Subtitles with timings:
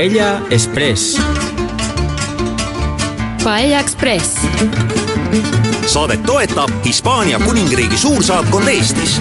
[0.00, 1.20] Paella Express.
[3.44, 4.46] Paella Express.
[5.86, 9.20] saadet toetab Hispaania kuningriigi suursaatkond Eestis.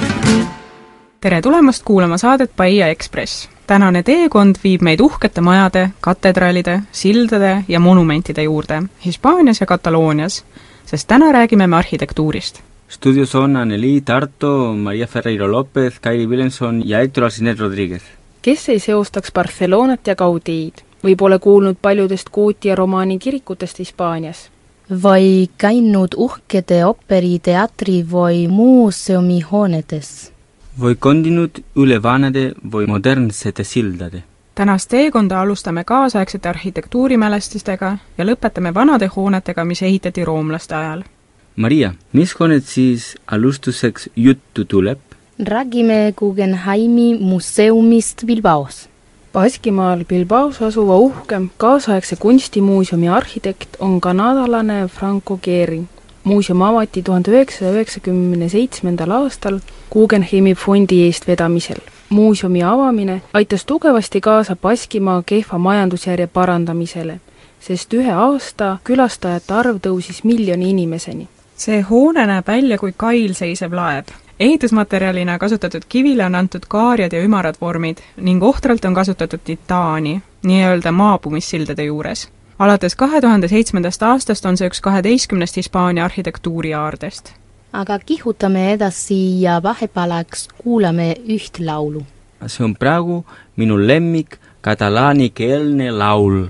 [1.22, 3.50] tere tulemast kuulama saadet Paella Ekspress.
[3.68, 10.46] tänane teekond viib meid uhkete majade, katedraalide, sildade ja monumentide juurde Hispaanias ja Kataloonias,
[10.86, 16.98] sest täna räägime me arhitektuurist Studios on Anneli Tarto, Maria Ferreiro Lopez, Kairi Williamson ja
[16.98, 18.19] Hector Alciner Rodriguez.
[18.42, 24.50] Kes ei seostaks Barcelonat ja Gaudiid või pole kuulnud paljudest gooti ja romaani kirikutest Hispaanias?
[25.04, 30.32] või käinud uhkede operiteatri või muuseumi hoonetes?
[30.82, 34.24] või kondinud üle vanade või modernsete sildade.
[34.56, 41.04] tänast teekonda alustame kaasaegsete arhitektuurimälestistega ja lõpetame vanade hoonetega, mis ehitati roomlaste ajal
[41.56, 45.00] Maria, mis hooned siis alustuseks juttu tuleb?
[45.40, 48.90] Räägime Guggenheimi muuseumist Bilbaos.
[49.34, 55.82] Baskimaal Bilbaos asuva uhke kaasaegse kunstimuuseumi arhitekt on kanadalane Franco Gehry.
[56.24, 59.60] muuseum avati tuhande üheksasaja üheksakümne seitsmendal aastal
[59.92, 61.82] Guggenheimi fondi eestvedamisel.
[62.10, 67.20] muuseumi avamine aitas tugevasti kaasa Baskimaa kehva majandusjärje parandamisele,
[67.60, 71.28] sest ühe aasta külastajate arv tõusis miljoni inimeseni
[71.60, 74.06] see hoone näeb välja kui kail seisev laev.
[74.40, 80.92] Ehitusmaterjalina kasutatud kivile on antud kaarjad ja ümarad vormid ning ohtralt on kasutatud titaani, nii-öelda
[80.92, 82.30] maapumissildade juures.
[82.60, 87.34] alates kahe tuhande seitsmendast aastast on see üks kaheteistkümnest Hispaania arhitektuuriaardest.
[87.74, 92.06] aga kihutame edasi ja vahepealaks kuulame üht laulu.
[92.48, 96.46] see on praegu minu lemmik katalaanikeelne laul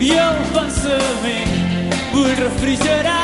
[0.00, 1.44] e ele passa bem
[2.10, 3.19] por refrigerar.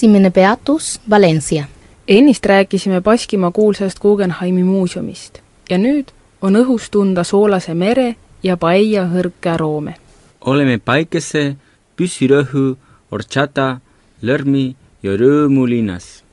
[0.00, 1.64] Esimene peatus Valencia.
[2.08, 5.38] ennist rääkisime Baskimaa kuulsast Guggenheimi muuseumist
[5.70, 6.08] ja nüüd
[6.42, 9.94] on õhus tunda Soolase mere ja paella hõrke aroome.
[10.40, 11.56] oleme päikese,
[11.96, 12.76] püssirõhu,
[13.12, 13.80] horchata,
[14.22, 16.24] lörmi ja rõõmu linnas.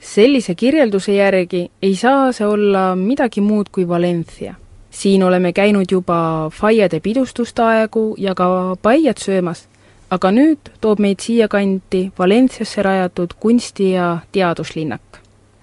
[0.00, 4.54] sellise kirjelduse järgi ei saa see olla midagi muud kui Valencia.
[4.90, 9.68] siin oleme käinud juba faiade pidustuste aegu ja ka paellat söömas,
[10.10, 15.02] aga nüüd toob meid siiakanti Valenciasse rajatud kunsti- ja teaduslinnak.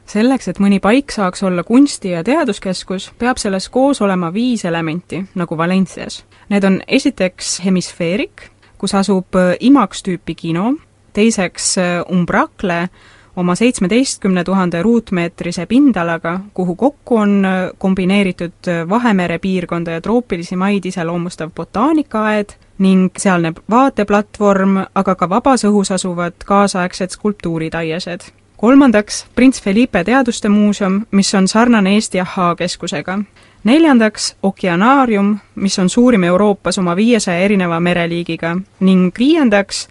[0.05, 5.25] selleks, et mõni paik saaks olla kunsti- ja teaduskeskus, peab selles koos olema viis elementi,
[5.35, 6.25] nagu Valencias.
[6.49, 10.73] Need on esiteks hemisfeerik, kus asub äh, IMAX tüüpi kino,
[11.13, 12.89] teiseks äh, Umbracle,
[13.35, 20.85] oma seitsmeteistkümne tuhande ruutmeetrise pindalaga, kuhu kokku on äh, kombineeritud Vahemere piirkonda ja troopilisi maid
[20.85, 28.21] iseloomustav botaanikaaed ning sealne vaateplatvorm, aga ka vabas õhus asuvad kaasaegsed skulptuuritaiesed.
[28.57, 33.19] kolmandaks, Prints Felipe Teaduste Muuseum, mis on sarnane Eesti Ahhaa keskusega.
[33.63, 39.87] neljandaks, Okeanaarium, mis on suurim Euroopas oma viiesaja erineva mereliigiga ning viiendaks,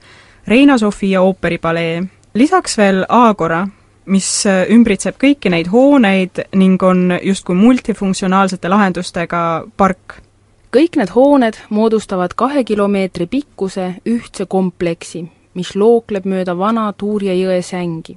[0.46, 2.02] Reina Sofia ooperipalee.
[2.34, 3.69] lisaks veel Aagora,
[4.06, 10.23] mis ümbritseb kõiki neid hooneid ning on justkui multifunktsionaalsete lahendustega park
[10.72, 17.60] kõik need hooned moodustavad kahe kilomeetri pikkuse ühtse kompleksi, mis lookleb mööda vana Tuurja jõe
[17.62, 18.16] sängi.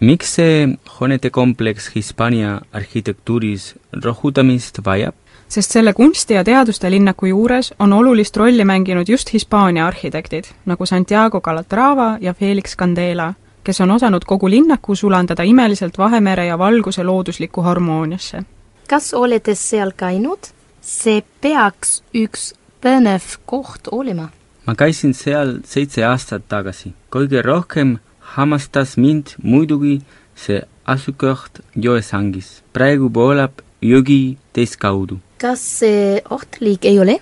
[0.00, 0.68] miks see
[1.00, 3.74] hoonete kompleks Hispaania arhitektuuris
[4.04, 5.14] rõhutamist vajab?
[5.48, 10.86] sest selle kunsti- ja teaduste linnaku juures on olulist rolli mänginud just Hispaania arhitektid, nagu
[10.86, 17.02] Santiago Calatrava ja Felix Candela, kes on osanud kogu linnaku sulandada imeliselt Vahemere ja valguse
[17.04, 18.42] looduslikku harmooniasse.
[18.88, 20.55] kas olete seal käinud?
[20.86, 22.52] See peaks üks
[22.82, 24.30] põnev koht olema.
[24.66, 26.92] ma käisin seal seitse aastat tagasi.
[27.10, 27.98] kõige rohkem
[28.36, 30.00] hämmastas mind muidugi
[30.34, 32.62] see asukoht jõesangis.
[32.72, 35.18] praegu voolab jõgi teist kaudu.
[35.38, 37.18] kas see ohtlik ei ole?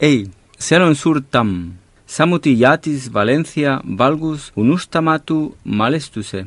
[0.00, 1.72] ei, seal on suur tamm.
[2.06, 6.46] samuti jättis Valencia valgus unustamatu mälestuse.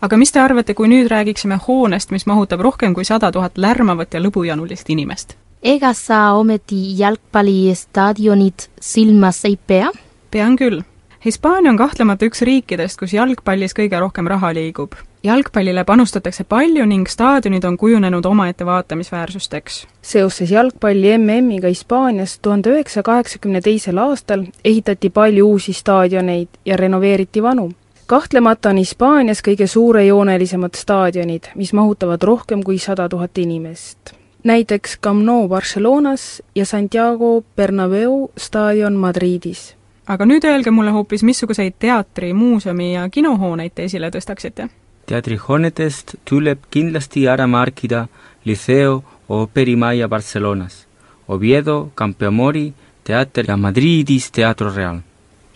[0.00, 4.14] aga mis te arvate, kui nüüd räägiksime hoonest, mis mahutab rohkem kui sada tuhat lärmavat
[4.14, 5.41] ja lõbujanulist inimest?
[5.62, 9.90] Ega sa ometi jalgpallistaadionit silmas ei pea?
[10.30, 10.82] pean küll.
[11.24, 14.96] Hispaania on kahtlemata üks riikidest, kus jalgpallis kõige rohkem raha liigub.
[15.22, 19.86] jalgpallile panustatakse palju ning staadionid on kujunenud omaette vaatamisväärsusteks.
[20.02, 27.42] seoses jalgpalli MM-iga Hispaanias tuhande üheksasaja kaheksakümne teisel aastal ehitati palju uusi staadioneid ja renoveeriti
[27.42, 27.70] vanu
[28.06, 35.22] kahtlemata on Hispaanias kõige suurejoonelisemad staadionid, mis mahutavad rohkem kui sada tuhat inimest näiteks Camp
[35.24, 39.76] Nou Barcelonas ja Santiago Bernabeu staadion Madridis.
[40.06, 44.68] aga nüüd öelge mulle hoopis, missuguseid teatri, muuseumi ja kinohooneid te esile tõstaksite?
[45.06, 48.06] teatrihoonetest tuleb kindlasti ära märkida
[48.44, 50.86] Liceo ooperimaja Barcelonas,
[51.28, 52.72] Oviedo, Campeamori
[53.04, 54.98] teater ja Madridis Teatro Real.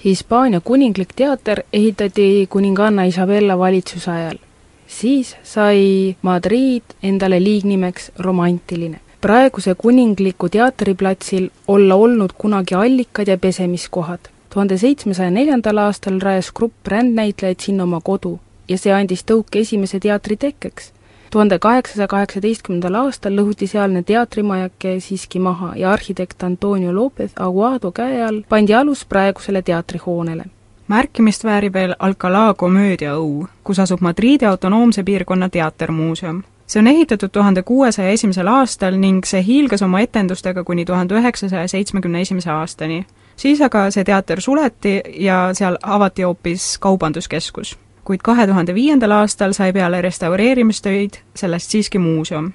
[0.05, 4.45] Hispaania kuninglik teater ehitati kuninganna Isabella valitsuse ajal
[4.87, 9.00] siis sai Madrid endale liignimeks romantiline.
[9.21, 14.19] praeguse kuningliku teatriplatsil olla olnud kunagi allikad ja pesemiskohad.
[14.50, 18.38] tuhande seitsmesaja neljandal aastal rajas grupp rändnäitlejaid sinna oma kodu
[18.69, 20.93] ja see andis tõuke esimese teatri tekkeks.
[21.31, 28.23] tuhande kaheksasaja kaheksateistkümnendal aastal lõhuti sealne teatrimajake siiski maha ja arhitekt Antonio Lopez Aguado käe
[28.23, 30.56] all pandi alus praegusele teatrihoonele
[30.88, 36.43] märkimist väärib veel Alcalá komöödiaõu, kus asub Madriidi autonoomse piirkonna teatermuuseum.
[36.67, 41.69] see on ehitatud tuhande kuuesaja esimesel aastal ning see hiilgas oma etendustega kuni tuhande üheksasaja
[41.69, 43.06] seitsmekümne esimese aastani.
[43.37, 47.79] siis aga see teater suleti ja seal avati hoopis kaubanduskeskus.
[48.05, 52.53] kuid kahe tuhande viiendal aastal sai peale restaureerimistöid sellest siiski muuseum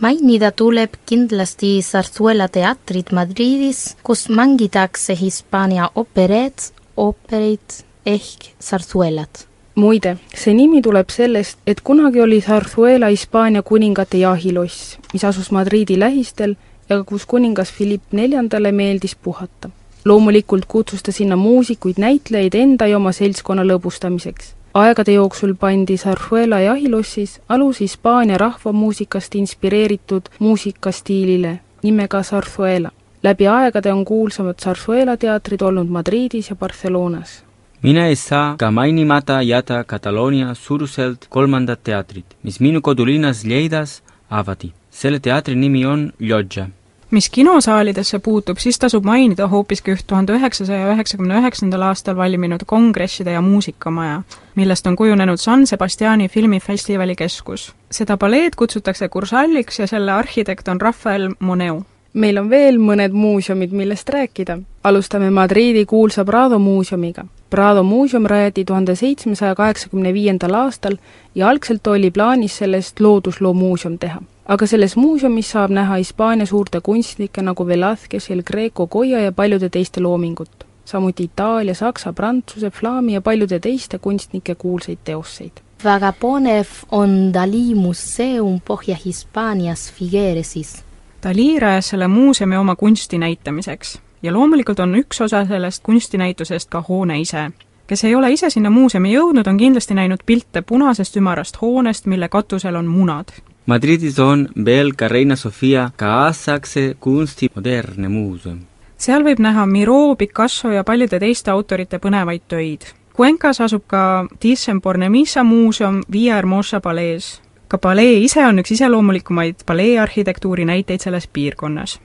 [0.00, 9.44] mainida tuleb kindlasti Zarzuela teatrit Madridis, kus mängitakse Hispaania opereed ooperid ehk sarsuelad.
[9.74, 15.98] muide, see nimi tuleb sellest, et kunagi oli Zarzuela Hispaania kuningate jahiloss, mis asus Madriidi
[16.00, 16.56] lähistel
[16.88, 19.70] ja kus kuningas Philipp neljandale meeldis puhata.
[20.04, 24.54] loomulikult kutsus ta sinna muusikuid, näitlejaid enda ja oma seltskonna lõbustamiseks.
[24.74, 32.90] aegade jooksul pandi Zarzuela jahilossis alus Hispaania rahvamuusikast inspireeritud muusikastiilile nimega Zarzuela
[33.22, 37.44] läbi aegade on kuulsamad Zarzuela teatrid olnud Madridis ja Barcelonas.
[37.82, 44.72] mina ei saa ka mainimata jätta Kataloonia suuruselt kolmandat teatrit, mis minu kodulinnas Lleidas avati.
[44.90, 46.68] selle teatri nimi on Llotja.
[47.10, 53.32] mis kinosaalidesse puutub, siis tasub mainida hoopiski üht tuhande üheksasaja üheksakümne üheksandal aastal valminud kongresside
[53.32, 54.22] ja muusikamaja,
[54.54, 57.74] millest on kujunenud San Sebastiani filmifestivali keskus.
[57.90, 63.72] seda paleed kutsutakse Kursalliks ja selle arhitekt on Rafael Moneu meil on veel mõned muuseumid,
[63.72, 64.58] millest rääkida.
[64.84, 67.24] alustame Madriidi kuulsa Prado muuseumiga.
[67.50, 70.96] Prado muuseum rajati tuhande seitsmesaja kaheksakümne viiendal aastal
[71.34, 74.22] ja algselt oli plaanis sellest loodusloo muuseum teha.
[74.46, 79.68] aga selles muuseumis saab näha Hispaania suurte kunstnike nagu Velázquez, El Greco, Goya ja paljude
[79.68, 80.66] teiste loomingut.
[80.84, 85.52] samuti Itaalia, Saksa, Prantsuse, Flaami ja paljude teiste kunstnike kuulsaid teoseid
[85.84, 90.87] väga põnev on Dali museum Põhja-Hispaanias Figueresis
[91.22, 96.84] Dali rajas selle muuseumi oma kunsti näitamiseks ja loomulikult on üks osa sellest kunstinäitusest ka
[96.88, 97.50] hoone ise.
[97.86, 102.28] kes ei ole ise sinna muuseumi jõudnud, on kindlasti näinud pilte punasest ümarast hoonest, mille
[102.28, 103.32] katusel on munad.
[103.66, 108.60] Madridis on veel ka Reina Sofia kaasaegse kunsti modernne muuseum.
[108.96, 112.86] seal võib näha Miro, Picasso ja paljude teiste autorite põnevaid töid.
[113.16, 117.40] Cuencas asub ka Thyssen-Bornemisza muuseum Via Hermosa palees.
[117.68, 122.00] Ka palee ise on üks iseloomulikumaid paleearhitektuuri näiteid selles piirkonnas.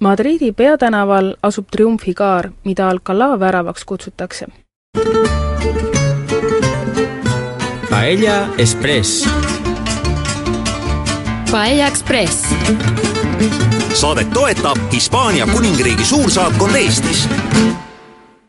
[0.00, 4.46] Madridi peatänaval asub triumfikaar, mida Alcalá väravaks kutsutakse.
[7.90, 9.28] Paella Express.
[11.50, 12.54] Paella Express.
[13.94, 17.28] saadet toetab Hispaania kuningriigi suursaatkond Eestis.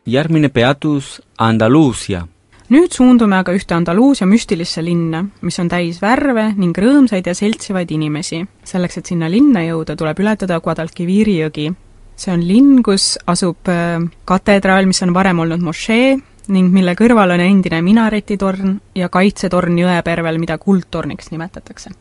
[0.06, 2.28] järgmine peatus Andaluusia.
[2.70, 7.92] Nüüd suundume aga ühte Andaluusia müstilisse linna, mis on täis värve ning rõõmsaid ja seltsivaid
[7.92, 8.46] inimesi.
[8.64, 11.74] selleks, et sinna linna jõuda, tuleb ületada Guadalquiviri jõgi.
[12.16, 16.18] see on linn, kus asub äh, katedraal, mis on varem olnud mošee
[16.50, 21.92] ning mille kõrval on endine minaretitorn ja kaitsetorn jõepervel, mida kuldtorniks nimetatakse.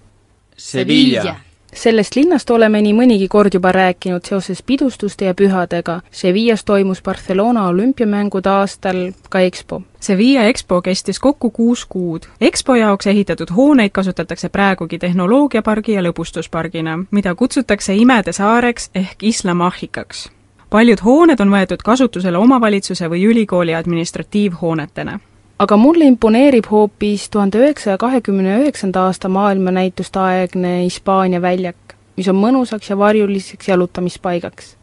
[0.56, 1.36] Sevilla.
[1.72, 6.00] Sellest linnast oleme nii mõnigi kord juba rääkinud seoses pidustuste ja pühadega.
[6.10, 9.82] Sevillas toimus Barcelona olümpiamängude aastal ka EXPO.
[10.00, 12.26] Sevilla EXPO kestis kokku kuus kuud.
[12.40, 19.54] EXPO jaoks ehitatud hooneid kasutatakse praegugi tehnoloogiapargi ja lõbustuspargina, mida kutsutakse imede saareks ehk Isla
[19.54, 20.30] Magicaks.
[20.70, 25.18] paljud hooned on võetud kasutusele omavalitsuse või ülikooli administratiivhoonetena
[25.58, 32.38] aga mulle imponeerib hoopis tuhande üheksasaja kahekümne üheksanda aasta maailmanäituste aegne Hispaania väljak, mis on
[32.38, 34.76] mõnusaks ja varjuliseks jalutamispaigaks.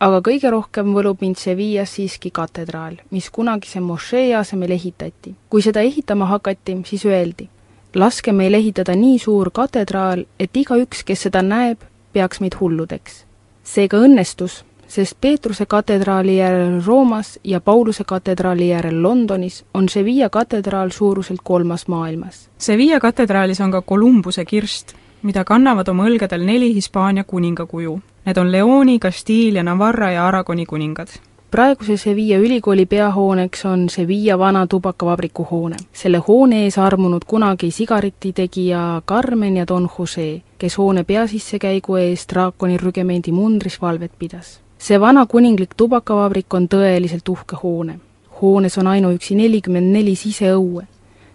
[0.00, 5.34] aga kõige rohkem võlub mind Sevillas siiski katedraal, mis kunagise mošee asemel ehitati.
[5.50, 7.48] kui seda ehitama hakati, siis öeldi,
[7.94, 11.78] laske meil ehitada nii suur katedraal, et igaüks, kes seda näeb,
[12.12, 13.24] peaks meid hulludeks.
[13.64, 20.90] seega õnnestus sest Peetruse katedraali järel Roomas ja Pauluse katedraali järel Londonis on Sevilla katedraal
[20.90, 22.50] suuruselt kolmas maailmas.
[22.58, 28.00] Sevilla katedraalis on ka Kolumbuse kirst, mida kannavad oma õlgadel neli Hispaania kuningakuju.
[28.26, 31.08] Need on Leoni, Castilla, Navarra ja Aragoni kuningad
[31.50, 35.76] praeguse Sevilla ülikooli peahooneks on Sevilla vana tubakavabriku hoone.
[35.92, 42.76] selle hoone ees armunud kunagi sigaretitegija Carmen ja Don Jose, kes hoone peasissekäigu eest draakoni
[42.76, 48.00] rügemendi mundris valvet pidas see vana kuninglik tubakavabrik on tõeliselt uhke hoone.
[48.40, 50.82] hoones on ainuüksi nelikümmend neli siseõue.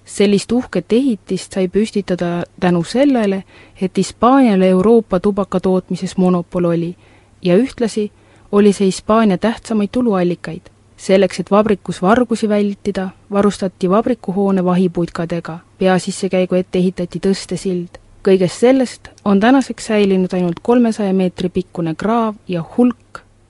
[0.06, 3.44] sellist uhket ehitist sai püstitada tänu sellele,
[3.82, 6.96] et Hispaanial Euroopa tubakatootmises monopol oli
[7.42, 8.12] ja ühtlasi
[8.52, 10.62] oli see Hispaania tähtsamaid tuluallikaid.
[10.98, 19.10] selleks, et vabrikus vargusi vältida, varustati vabrikuhoone vahiputkadega, pea sissekäigu ette ehitati tõstesild kõigest sellest
[19.26, 22.98] on tänaseks säilinud ainult kolmesaja meetri pikkune kraav ja hulk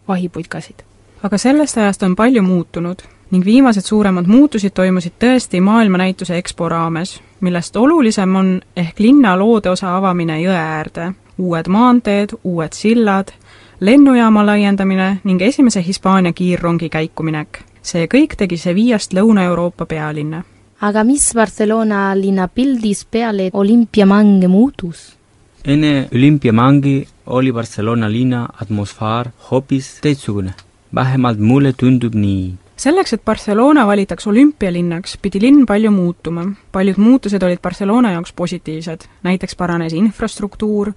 [0.08, 0.84] vahiputkasid.
[1.24, 7.22] aga sellest ajast on palju muutunud ning viimased suuremad muutused toimusid tõesti maailmanäituse EXPO raames,
[7.42, 13.34] millest olulisem on ehk linna loodeosa avamine jõe äärde, uued maanteed, uued sillad,
[13.80, 17.64] lennujaama laiendamine ning esimese Hispaania kiirrongi käikuminek.
[17.88, 20.44] see kõik tegi Sevillast Lõuna-Euroopa pealinna.
[20.82, 25.18] aga mis Barcelona linnapildis peale olümpiamänge muutus?
[25.66, 30.54] enne olümpiamängi oli Barcelona linna atmosfäär hoopis teistsugune.
[30.96, 32.54] vähemalt mulle tundub nii.
[32.76, 36.46] selleks, et Barcelona valitaks olümpialinnaks, pidi linn palju muutuma.
[36.72, 40.92] paljud muutused olid Barcelona jaoks positiivsed, näiteks paranes infrastruktuur,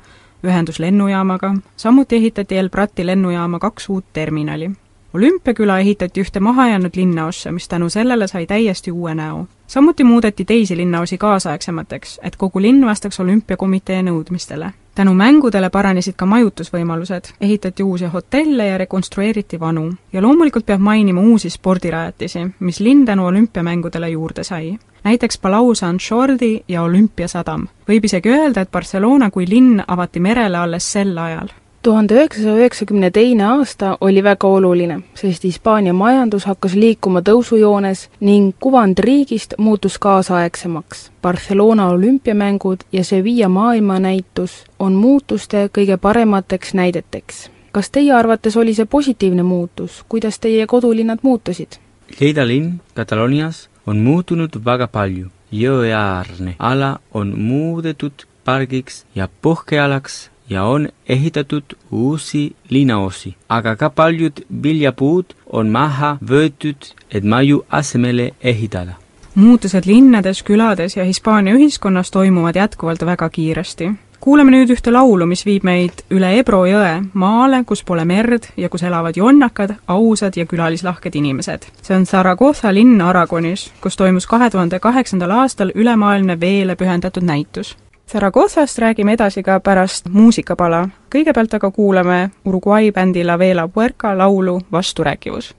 [0.44, 4.70] ühendus lennujaamaga, samuti ehitati El Prati lennujaama kaks uut terminali
[5.14, 9.46] olümpiaküla ehitati ühte mahajäänud linnaossa, mis tänu sellele sai täiesti uue näo.
[9.66, 14.72] samuti muudeti teisi linnaosi kaasaegsemateks, et kogu linn vastaks olümpiakomitee nõudmistele.
[15.00, 19.92] Tänu mängudele paranesid ka majutusvõimalused, ehitati uusi hotelle ja rekonstrueeriti vanu.
[20.12, 24.78] ja loomulikult peab mainima uusi spordirajatisi, mis linn tänu olümpiamängudele juurde sai.
[25.04, 27.66] näiteks Palau San Jordi ja Olümpiasadam.
[27.88, 31.48] võib isegi öelda, et Barcelona kui linn avati merele alles sel ajal
[31.82, 38.52] tuhande üheksasaja üheksakümne teine aasta oli väga oluline, sest Hispaania majandus hakkas liikuma tõusujoones ning
[38.60, 41.10] kuvand riigist muutus kaasaegsemaks.
[41.22, 47.50] Barcelona olümpiamängud ja Sevilla maailmanäitus on muutuste kõige paremateks näideteks.
[47.72, 51.78] kas teie arvates oli see positiivne muutus, kuidas teie kodulinnad muutusid?
[52.20, 55.28] Lleida linn Katalonias on muutunud väga palju.
[55.52, 58.12] jõeäärne ala on muudetud
[58.44, 66.90] pargiks ja puhkealaks ja on ehitatud uusi linnaosi, aga ka paljud viljapuud on maha võetud,
[67.14, 68.92] et maju asemele ehitada.
[69.34, 73.92] muutused linnades, külades ja Hispaania ühiskonnas toimuvad jätkuvalt väga kiiresti.
[74.20, 78.68] kuulame nüüd ühte laulu, mis viib meid üle Ebro jõe, maale, kus pole merd ja
[78.68, 81.62] kus elavad jonnakad, ausad ja külalislahked inimesed.
[81.82, 87.76] see on Zaragoza linn Aragonis, kus toimus kahe tuhande kaheksandal aastal ülemaailmne veele pühendatud näitus
[88.10, 90.88] Zaragozzast räägime edasi ka pärast muusikapala.
[91.14, 95.54] kõigepealt aga kuulame Uruguay bändi La Vela Puerca laulu Vasturääkivus.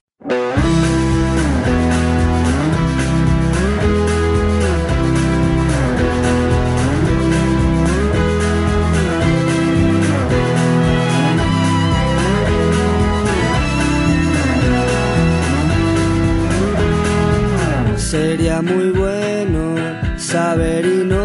[17.98, 19.01] Sería muy bueno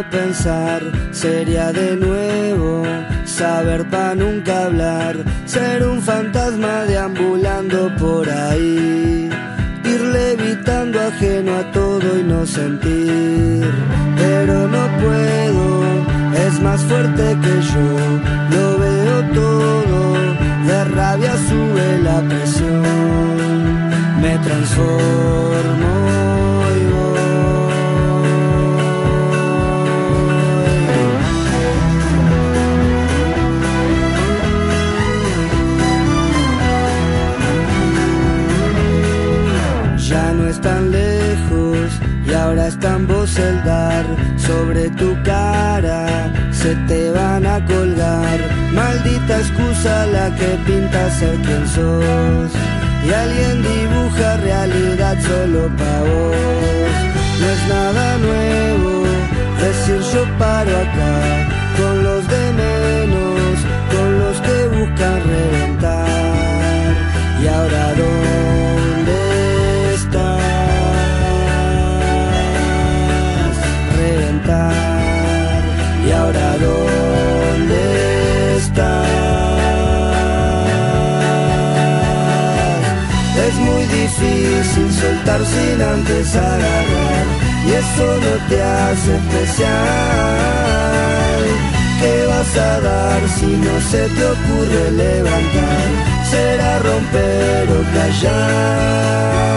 [0.05, 2.85] pensar, sería de nuevo
[3.25, 9.31] saber para nunca hablar, ser un fantasma deambulando por ahí,
[9.85, 13.71] ir levitando ajeno a todo y no sentir,
[14.17, 15.85] pero no puedo,
[16.47, 17.89] es más fuerte que yo,
[18.57, 20.15] lo veo todo,
[20.67, 22.83] de rabia sube la presión,
[24.21, 25.96] me transformo.
[43.39, 48.39] El sobre tu cara se te van a colgar.
[48.73, 52.51] Maldita excusa la que pinta ser quien sos.
[53.07, 56.95] Y alguien dibuja realidad solo pa' vos.
[57.41, 59.03] No es nada nuevo
[59.61, 61.17] decir yo paro acá
[61.77, 63.36] con los de menos
[84.57, 87.27] difícil soltar sin antes agarrar
[87.67, 89.67] y eso no te hace especial
[92.01, 95.89] ¿Qué vas a dar si no se te ocurre levantar?
[96.31, 99.57] Será romper o callar.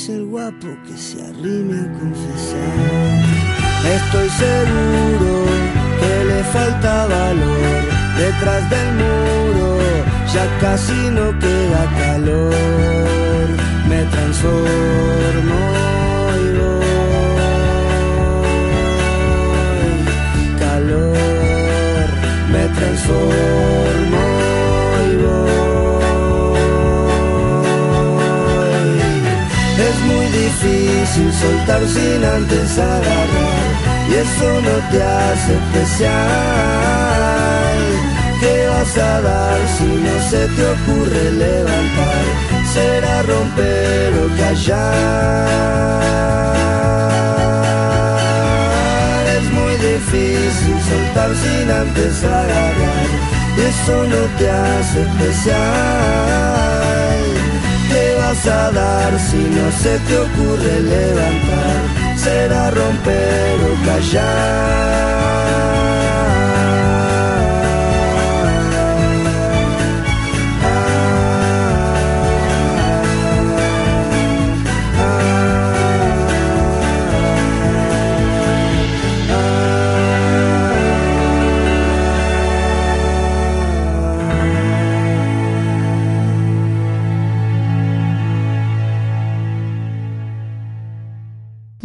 [0.00, 3.20] Es el guapo que se arrime a confesar?
[3.98, 5.32] Estoy seguro
[6.00, 7.82] que le falta valor
[8.16, 9.68] detrás del muro,
[10.32, 13.48] ya casi no queda calor.
[13.90, 15.60] Me transformo
[16.42, 16.90] y voy
[20.60, 22.08] calor.
[22.52, 24.19] Me transformo
[30.50, 33.70] muy difícil soltar sin antes agarrar
[34.08, 36.10] y eso no te hace especial.
[38.40, 42.24] ¿Qué vas a dar si no se te ocurre levantar?
[42.72, 45.50] Será romper o callar.
[49.36, 53.08] Es muy difícil soltar sin antes agarrar
[53.56, 56.29] y eso no te hace especial.
[58.30, 62.16] ¿Qué vas a dar si no se te ocurre levantar?
[62.16, 63.74] Será romper o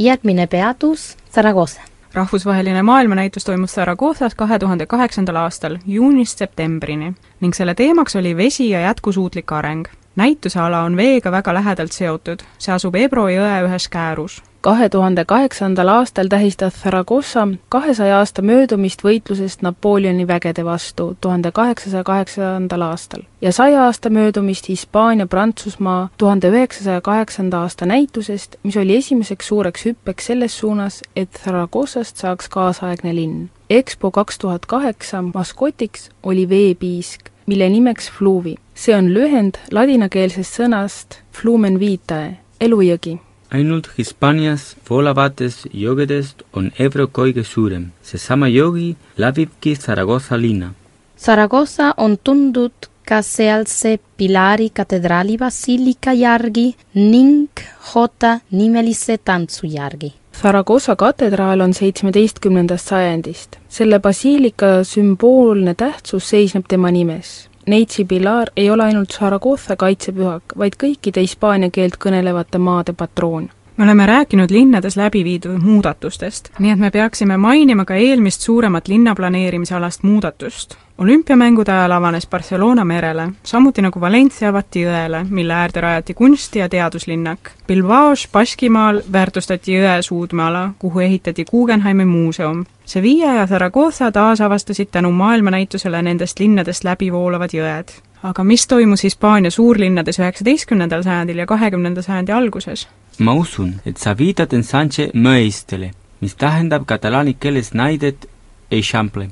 [0.06, 1.82] järgmine peatus Saragossa.
[2.14, 8.70] rahvusvaheline maailmanäitus toimus Zaragozzas kahe tuhande kaheksandal aastal juunist septembrini ning selle teemaks oli vesi
[8.70, 9.86] ja jätkusuutlik areng.
[10.16, 14.42] Näituse ala on veega väga lähedalt seotud, see asub Ebro jõe ühes käärus.
[14.66, 22.04] kahe tuhande kaheksandal aastal tähistas Zaragoza kahesaja aasta möödumist võitlusest Napoleoni vägede vastu tuhande kaheksasaja
[22.04, 29.48] kaheksandal aastal ja saja aasta möödumist Hispaania-Prantsusmaa tuhande üheksasaja kaheksanda aasta näitusest, mis oli esimeseks
[29.48, 33.50] suureks hüppeks selles suunas, et Zaragozast saaks kaasaegne linn.
[33.70, 38.56] EXPO kaks tuhat kaheksa maskotiks oli veepiisk, mille nimeks Fluvi.
[38.76, 43.20] See on lühend ladinakeelsest sõnast flumen vitae, elujõgi
[43.56, 47.86] ainult Hispaanias voolavatest joogedest on Ebro kõige suurem.
[48.02, 50.74] seesama joogi läbibki Zaragoza linna.
[51.16, 57.50] Saragossa on tuntud ka sealse Pilari katedraali basiilika järgi ning
[57.96, 60.14] Jota nimelise tantsu järgi.
[60.42, 63.56] Zaragoza katedraal on seitsmeteistkümnendast sajandist.
[63.70, 67.50] selle basiilika sümboolne tähtsus seisneb tema nimes.
[67.68, 73.84] Neitsi Pilar ei ole ainult Zaragoza kaitsepühak, vaid kõikide hispaania keelt kõnelevate maade patroon me
[73.84, 80.04] oleme rääkinud linnades läbi viidud muudatustest, nii et me peaksime mainima ka eelmist suuremat linnaplaneerimisalast
[80.04, 80.76] muudatust.
[80.98, 86.70] olümpiamängude ajal avanes Barcelona merele, samuti nagu Valencia avati jõele, mille äärde rajati kunsti- ja
[86.70, 87.40] teaduslinnak.
[87.68, 92.66] Bilbaos Baskimaal väärtustati jõe suudmeala, kuhu ehitati Guggenheimi muuseum.
[92.86, 97.92] Sevilla ja Zaragoza taasavastasid tänu maailmanäitusele nendest linnadest läbi voolavad jõed.
[98.24, 102.88] aga mis toimus Hispaania suurlinnades üheksateistkümnendal sajandil ja kahekümnenda sajandi alguses?
[103.20, 108.28] Ma usun, et sa viitad ensanche mõistele, mis tähendab katalaani keeles näidet
[108.72, 109.30] eixample.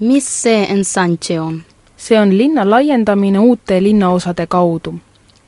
[0.00, 1.62] mis see ensanche on?
[1.96, 4.94] see on linna laiendamine uute linnaosade kaudu.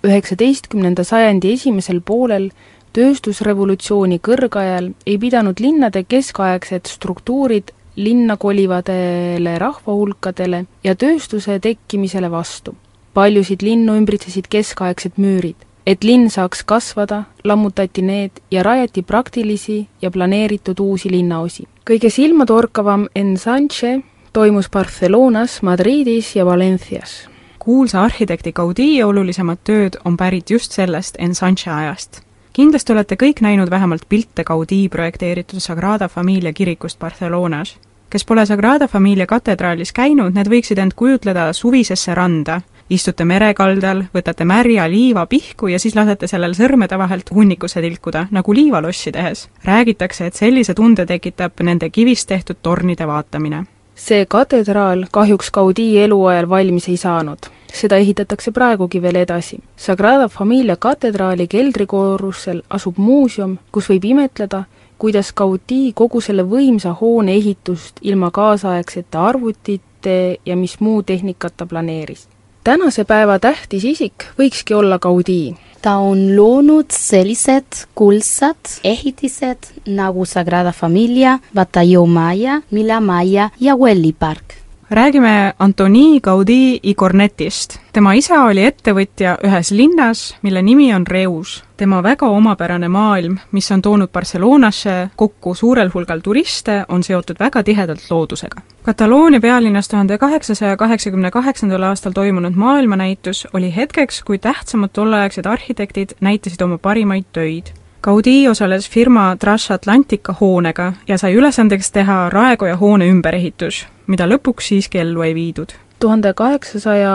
[0.04, 2.50] üheksateistkümnenda sajandi esimesel poolel
[2.92, 12.74] tööstusrevolutsiooni kõrgajal ei pidanud linnade keskaegsed struktuurid linna kolivadele rahvahulkadele ja tööstuse tekkimisele vastu.
[13.14, 15.67] paljusid linnu ümbritsesid keskaegsed müürid.
[15.88, 21.64] Et linn saaks kasvada, lammutati need ja rajati praktilisi ja planeeritud uusi linnaosi.
[21.90, 24.00] kõige silmatorkavam ensanche
[24.32, 27.28] toimus Barcelonas, Madridis ja Valencias.
[27.58, 33.70] kuulsa arhitekti Gaudí olulisemad tööd on pärit just sellest ensanche ajast kindlasti olete kõik näinud
[33.70, 37.76] vähemalt pilte Gaudí projekteeritud Sagrada Familia kirikust Barcelonas.
[38.10, 42.60] kes pole Sagrada Familia katedraalis käinud, need võiksid end kujutleda suvisesse randa.
[42.90, 48.54] Istute merekaldal, võtate märja liiva pihku ja siis lasete sellel sõrmede vahelt hunnikusse tilkuda, nagu
[48.54, 49.48] liivalossi tehes.
[49.64, 53.64] räägitakse, et sellise tunde tekitab nende kivist tehtud tornide vaatamine
[53.98, 57.38] see katedraal kahjuks Gaudí eluajal valmis ei saanud.
[57.78, 59.58] seda ehitatakse praegugi veel edasi.
[59.76, 64.62] Sagrada Familia katedraali keldrikorrusel asub muuseum, kus võib imetleda,
[64.98, 72.28] kuidas Gaudí kogu selle võimsa hoone ehitust ilma kaasaegsete arvutite ja mis muu tehnikata planeeris.
[72.68, 80.74] Tänase päeva tähtis isik võikski olla Gaudí, ta on loonud sellised kuldsad ehitised nagu Sagrada
[80.76, 84.58] Familia, Batalló Maya, Mila Maya ja Welli park.
[84.90, 87.78] Räägime Antoni Gaudí y Cornetist.
[87.92, 91.64] tema isa oli ettevõtja ühes linnas, mille nimi on Reus.
[91.76, 97.62] tema väga omapärane maailm, mis on toonud Barcelonasse kokku suurel hulgal turiste, on seotud väga
[97.62, 98.60] tihedalt loodusega.
[98.82, 106.16] Kataloonia pealinnas tuhande kaheksasaja kaheksakümne kaheksandal aastal toimunud maailmanäitus oli hetkeks, kui tähtsamad tolleaegsed arhitektid
[106.20, 107.66] näitasid oma parimaid töid
[108.02, 115.00] Gaudí osales firma Transatlantica hoonega ja sai ülesandeks teha Raekoja hoone ümberehitus, mida lõpuks siiski
[115.02, 115.74] ellu ei viidud.
[115.98, 117.14] tuhande kaheksasaja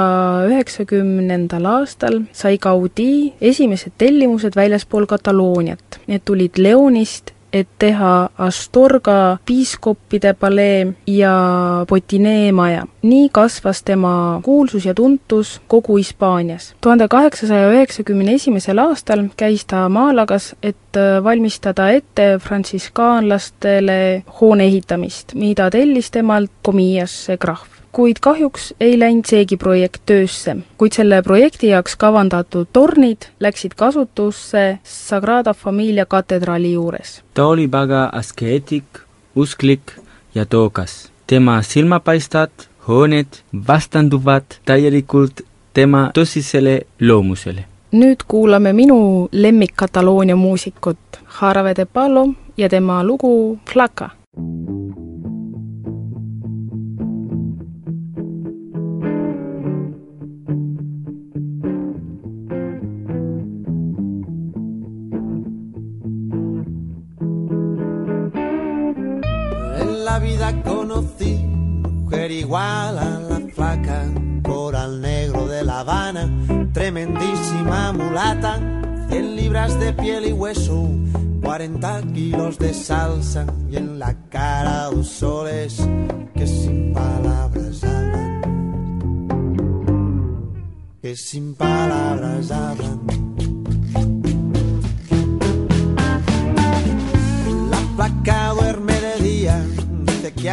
[0.49, 5.99] üheksakümnendal aastal sai Gaudí esimesed tellimused väljaspool Katalooniat.
[6.07, 11.35] Need tulid Leonist, et teha Astorga piiskoppide palee ja
[11.89, 12.85] Potinee maja.
[13.03, 16.75] nii kasvas tema kuulsus ja tuntus kogu Hispaanias.
[16.81, 25.69] tuhande kaheksasaja üheksakümne esimesel aastal käis ta Malagas, et valmistada ette frantsiskaanlastele hoone ehitamist, mida
[25.69, 31.95] tellis temalt Comillas krahv kuid kahjuks ei läinud seegi projekt töösse, kuid selle projekti jaoks
[32.01, 37.21] kavandatud tornid läksid kasutusse Sagrada Familia katedraali juures.
[37.33, 38.85] ta oli väga askeetik,
[39.35, 39.93] usklik
[40.35, 41.11] ja tookas.
[41.27, 42.51] tema silmapaistvad
[42.87, 43.27] hooned
[43.67, 45.41] vastanduvad täielikult
[45.73, 47.65] tema tõsisele loomusele.
[47.91, 50.97] nüüd kuulame minu lemmik Kataloonia muusikut
[51.41, 54.09] Jarabe de Palo ja tema lugu Flaca.
[54.37, 55.02] En
[70.13, 74.05] la vida conocí mujer igual a la flaca,
[74.43, 76.29] coral negro de La Habana,
[76.71, 78.59] tremendísima mulata,
[79.09, 80.87] 100 libras de piel y hueso,
[81.41, 85.81] 40 kilos de salsa y en la cara dos soles
[86.35, 88.41] que sin palabras hablan,
[91.01, 93.22] que sin palabras hablan.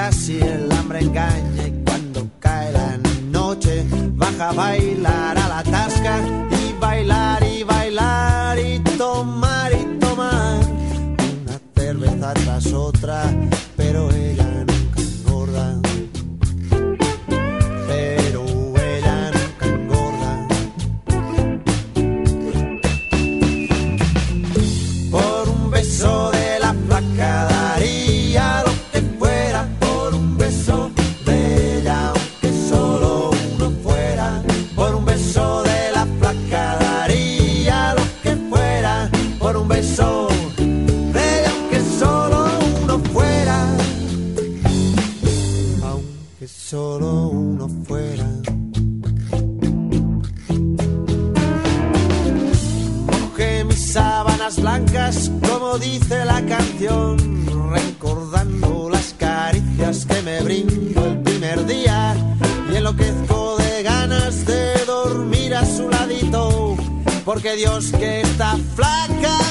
[0.07, 2.99] Así el hambre engaña y cuando cae la
[3.31, 6.50] noche baja a bailar a la tasca
[67.33, 69.50] porque Dios que está flaca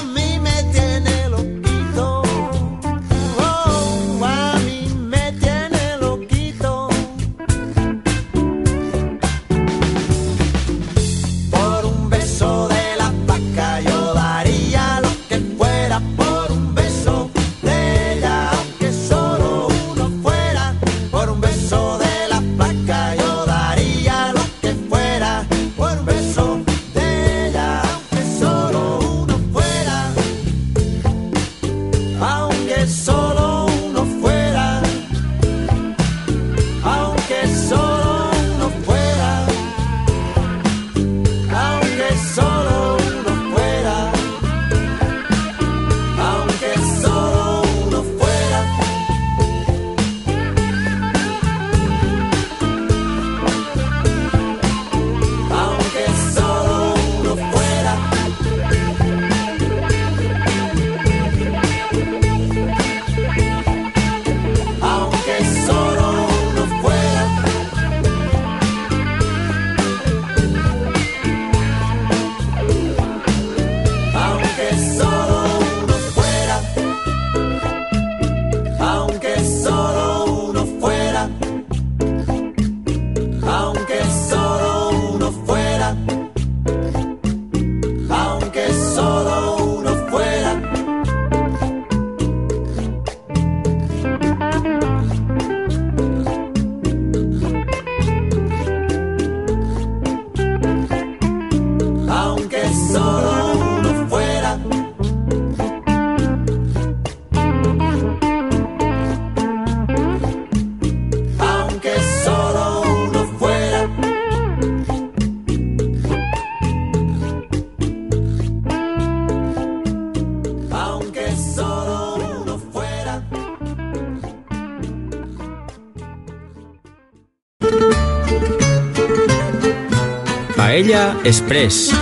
[130.89, 131.95] Paella Express.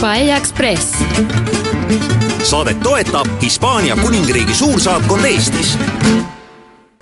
[0.00, 0.94] Paella Express.
[2.42, 5.76] saadet toetab Hispaania kuningriigi suursaatkond Eestis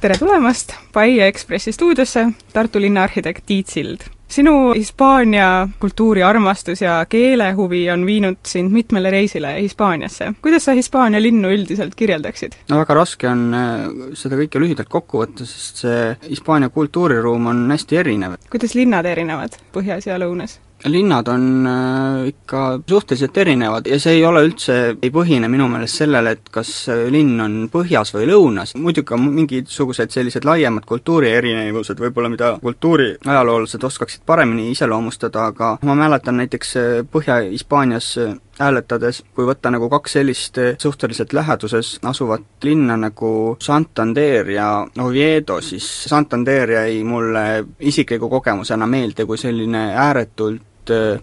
[0.01, 4.10] tere tulemast Paia Ekspressi stuudiosse, Tartu linna arhitekt Tiit Sild.
[4.31, 10.33] Sinu Hispaania kultuuriarmastus ja keelehuvi on viinud sind mitmele reisile Hispaaniasse.
[10.43, 12.53] kuidas sa Hispaania linnu üldiselt kirjeldaksid?
[12.69, 17.67] no väga raske on äh, seda kõike lühidalt kokku võtta, sest see Hispaania kultuuriruum on
[17.71, 18.39] hästi erinev.
[18.51, 20.61] kuidas linnad erinevad põhjas ja lõunas?
[20.85, 26.01] Linnad on äh, ikka suhteliselt erinevad ja see ei ole üldse, ei põhine minu meelest
[26.03, 26.73] sellele, et kas
[27.13, 33.85] linn on põhjas või lõunas, muidugi on mingisugused sellised laiemad kultuuri erinevused võib-olla, mida kultuuriajaloolased
[33.91, 40.17] oskaksid paremini iseloomustada, aga ma mäletan näiteks äh, Põhja-Hispaanias äh, hääletades, kui võtta nagu kaks
[40.19, 48.87] sellist suhteliselt läheduses asuvat linna nagu Santander ja Oviedo, siis Santander jäi mulle isikliku kogemusena
[48.87, 50.70] meelde kui selline ääretult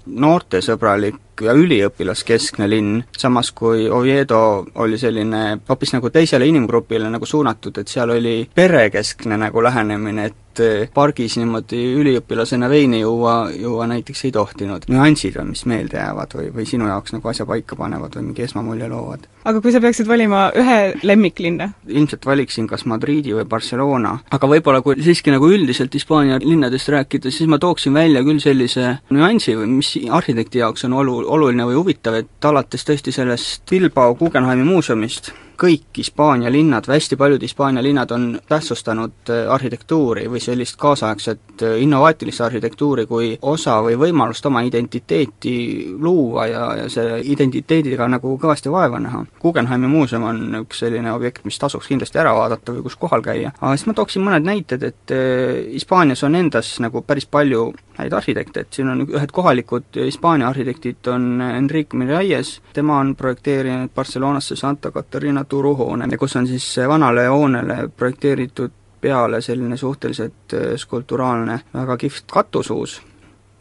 [0.06, 7.78] noortesõbralik ja üliõpilaskeskne linn, samas kui Oviedo oli selline hoopis nagu teisele inimgrupile nagu suunatud,
[7.78, 14.26] et seal oli perekeskne nagu lähenemine, et äh, pargis niimoodi üliõpilasena veini juua, juua näiteks
[14.28, 14.88] ei tohtinud.
[14.92, 18.46] nüansid on, mis meelde jäävad või, või sinu jaoks nagu asja paika panevad või mingi
[18.48, 19.28] esmamulje loovad?
[19.48, 21.70] aga kui sa peaksid valima ühe lemmiklinna?
[21.88, 27.32] ilmselt valiksin kas Madridi või Barcelona, aga võib-olla kui siiski nagu üldiselt Hispaania linnadest rääkida,
[27.32, 32.22] siis ma tooksin välja küll sellise nüansi, mis arhitekti jaoks on olu-, oluline või huvitav,
[32.22, 38.12] et alates tõesti sellest Bilbao Guggenheimi muuseumist, kõik Hispaania linnad või hästi paljud Hispaania linnad
[38.12, 44.62] on tähtsustanud äh, arhitektuuri või sellist kaasaegset äh, innovaatilist arhitektuuri kui osa või võimalust oma
[44.68, 45.56] identiteeti
[46.00, 49.24] luua ja, ja selle identiteediga nagu kõvasti vaeva näha.
[49.42, 53.52] Guggenheimi muuseum on üks selline objekt, mis tasuks kindlasti ära vaadata või kus kohal käia.
[53.60, 58.14] aga siis ma tooksin mõned näited, et äh, Hispaanias on endas nagu päris palju häid
[58.14, 64.56] arhitekte, et siin on ühed kohalikud Hispaania arhitektid, on Enrique Miralles, tema on projekteerinud Barcelonasse
[64.56, 71.98] Santa Catarina turuhoone, kus on siis vanale hoonele projekteeritud peale selline suhteliselt äh, skulpturaalne väga
[71.98, 73.02] kihvt katusuus.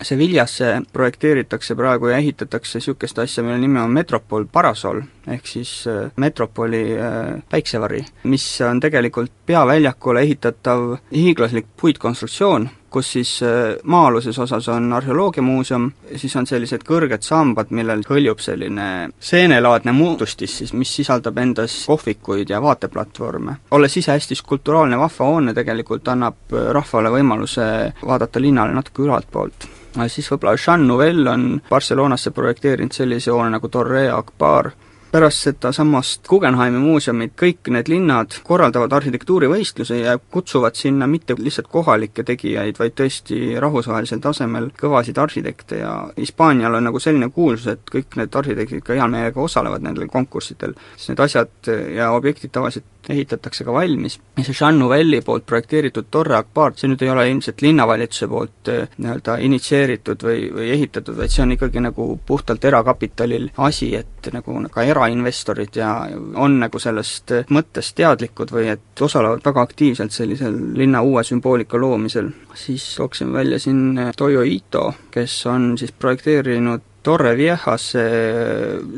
[0.03, 6.11] Sevillasse projekteeritakse praegu ja ehitatakse niisugust asja, mille nimi on Metropol Parasol, ehk siis äh,
[6.16, 14.68] Metropoli äh, päiksevari, mis on tegelikult peaväljakule ehitatav hiiglaslik puitkonstruktsioon, kus siis äh, maa-aluses osas
[14.72, 18.87] on arheoloogiamuuseum, siis on sellised kõrged sambad, millel hõljub selline
[19.20, 23.59] seenelaadne moodustis siis, mis sisaldab endas kohvikuid ja vaateplatvorme.
[23.76, 27.66] olles ise hästi skulpturaalne vahva hoone, tegelikult annab äh, rahvale võimaluse
[28.00, 29.68] vaadata linnale natuke ülaltpoolt
[30.09, 34.70] siis võib-olla Jean Nouvel on Barcelonasse projekteerinud sellise hoone nagu Torre Akbar,
[35.16, 42.24] pärast sedasamast Guggenheimi muuseumit kõik need linnad korraldavad arhitektuurivõistluse ja kutsuvad sinna mitte lihtsalt kohalikke
[42.26, 48.18] tegijaid, vaid tõesti rahvusvahelisel tasemel kõvasid arhitekte ja Hispaanial on nagu selline kuulsus, et kõik
[48.20, 53.64] need arhitektid ka hea meelega osalevad nendel konkurssidel, sest need asjad ja objektid tavaliselt ehitatakse
[53.64, 54.18] ka valmis.
[54.36, 58.70] ja see Jean Nouvelli poolt projekteeritud Torre Akbar, see nüüd ei ole ilmselt linnavalitsuse poolt
[58.72, 64.30] eh, nii-öelda initsieeritud või, või ehitatud, vaid see on ikkagi nagu puhtalt erakapitalil asi, et
[64.32, 65.92] nagu ka erainvestorid ja
[66.34, 72.30] on nagu sellest mõttest teadlikud või et osalevad väga aktiivselt sellisel linna uue sümboolika loomisel.
[72.54, 78.02] siis tooksin välja siin Toyo Ito, kes on siis projekteerinud Torre Viejasse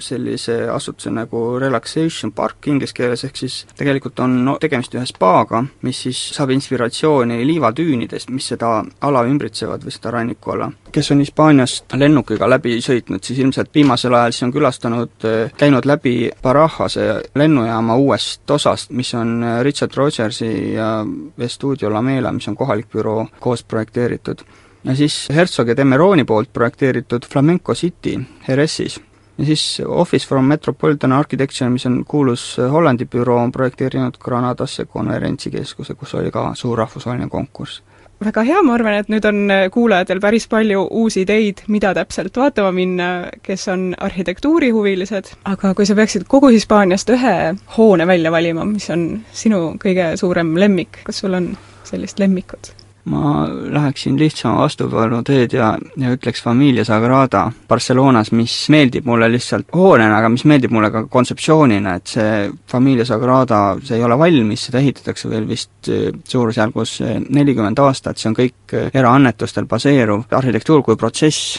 [0.00, 5.60] sellise asutuse nagu Relaxation Park inglise keeles, ehk siis tegelikult on no, tegemist ühe spaaga,
[5.84, 8.70] mis siis saab inspiratsiooni liivatüünidest, mis seda
[9.04, 10.70] ala ümbritsevad või seda rannikuala.
[10.92, 15.26] kes on Hispaaniast lennukiga läbi sõitnud, siis ilmselt viimasel ajal siis on külastanud,
[15.60, 21.04] käinud läbi Barajase lennujaama uuest osast, mis on Richard Rogersi ja
[21.38, 24.46] Estudio Lamela, mis on kohalik büroo, koos projekteeritud
[24.84, 29.00] ja siis Herzog ja Demeroni poolt projekteeritud Flamenco City Heressis.
[29.38, 35.94] ja siis Office from Metropolitan Architecture, mis on kuulus Hollandi büroo, on projekteerinud Granadasse konverentsikeskuse,
[35.94, 37.82] kus oli ka suur rahvusvaheline konkurss
[38.24, 42.72] väga hea, ma arvan, et nüüd on kuulajatel päris palju uusi ideid, mida täpselt vaatama
[42.74, 43.08] minna,
[43.42, 47.36] kes on arhitektuurihuvilised, aga kui sa peaksid kogu Hispaaniast ühe
[47.76, 51.52] hoone välja valima, mis on sinu kõige suurem lemmik, kas sul on
[51.86, 52.74] sellist lemmikut?
[53.08, 59.72] Ma läheksin lihtsama vastupanu teed ja, ja ütleks Familia Sagrada Barcelonas, mis meeldib mulle lihtsalt
[59.74, 64.68] hoonena, aga mis meeldib mulle ka kontseptsioonina, et see Familia Sagrada, see ei ole valmis,
[64.68, 70.38] seda ehitatakse veel vist eh, suurusjärgus eh, nelikümmend aastat, see on kõik eh, eraannetustel baseeruv
[70.38, 71.58] arhitektuur kui protsess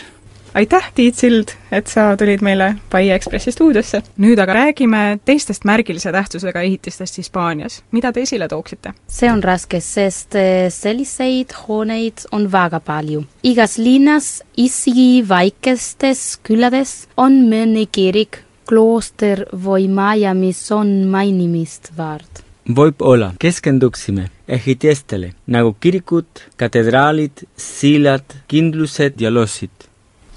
[0.53, 4.01] aitäh, Tiit Sild, et sa tulid meile Pai Ekspressi stuudiosse.
[4.17, 7.83] nüüd aga räägime teistest märgilise tähtsusega ehitistest Hispaanias.
[7.91, 8.93] mida te esile tooksite?
[9.07, 13.23] see on raske, sest eh, selliseid hooneid on väga palju.
[13.43, 22.43] igas linnas, isegi väikestes külades on mõni kirik, klooster või maja, mis on mainimist väärt
[22.69, 29.88] võib-olla keskenduksime ehitistele nagu kirikud, katedraalid, sillad, kindlused ja lossid